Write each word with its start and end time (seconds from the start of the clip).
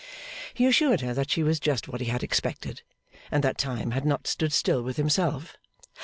He 0.55 0.65
assured 0.65 1.01
her 1.01 1.13
that 1.13 1.29
she 1.29 1.43
was 1.43 1.59
just 1.59 1.87
what 1.87 2.01
he 2.01 2.07
had 2.07 2.23
expected 2.23 2.81
and 3.29 3.43
that 3.43 3.59
time 3.59 3.91
had 3.91 4.03
not 4.03 4.25
stood 4.25 4.51
still 4.51 4.81
with 4.81 4.97
himself. 4.97 5.55